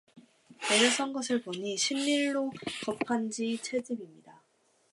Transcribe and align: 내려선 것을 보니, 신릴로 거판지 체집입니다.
내려선 0.67 1.13
것을 1.13 1.43
보니, 1.43 1.77
신릴로 1.77 2.51
거판지 2.83 3.59
체집입니다. 3.61 4.41